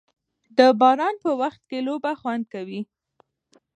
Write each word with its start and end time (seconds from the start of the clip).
د 0.57 0.59
باران 0.81 1.15
په 1.23 1.31
وخت 1.41 1.61
کې 1.69 1.77
لوبه 1.87 2.11
خوند 2.19 2.43
کوي. 2.53 2.81